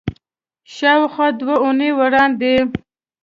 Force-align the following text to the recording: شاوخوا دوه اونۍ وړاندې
شاوخوا 0.75 1.27
دوه 1.39 1.55
اونۍ 1.63 1.91
وړاندې 1.99 2.53